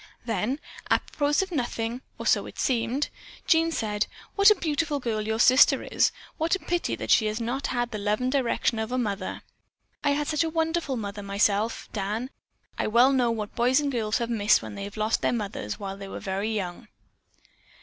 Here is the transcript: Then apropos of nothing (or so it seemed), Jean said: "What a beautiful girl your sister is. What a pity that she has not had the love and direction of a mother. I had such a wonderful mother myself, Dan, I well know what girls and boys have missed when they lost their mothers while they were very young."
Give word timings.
Then 0.25 0.59
apropos 0.89 1.43
of 1.43 1.51
nothing 1.51 2.01
(or 2.17 2.25
so 2.25 2.47
it 2.47 2.57
seemed), 2.57 3.09
Jean 3.45 3.71
said: 3.71 4.07
"What 4.33 4.49
a 4.49 4.55
beautiful 4.55 4.99
girl 4.99 5.21
your 5.21 5.37
sister 5.39 5.83
is. 5.83 6.11
What 6.39 6.55
a 6.55 6.59
pity 6.59 6.95
that 6.95 7.11
she 7.11 7.27
has 7.27 7.39
not 7.39 7.67
had 7.67 7.91
the 7.91 7.99
love 7.99 8.19
and 8.19 8.31
direction 8.31 8.79
of 8.79 8.91
a 8.91 8.97
mother. 8.97 9.43
I 10.03 10.13
had 10.13 10.25
such 10.25 10.43
a 10.43 10.49
wonderful 10.49 10.97
mother 10.97 11.21
myself, 11.21 11.87
Dan, 11.93 12.31
I 12.79 12.87
well 12.87 13.13
know 13.13 13.29
what 13.29 13.55
girls 13.55 13.79
and 13.79 13.91
boys 13.91 14.17
have 14.17 14.31
missed 14.31 14.63
when 14.63 14.73
they 14.73 14.89
lost 14.89 15.21
their 15.21 15.31
mothers 15.33 15.79
while 15.79 15.97
they 15.97 16.07
were 16.07 16.19
very 16.19 16.49
young." 16.51 16.87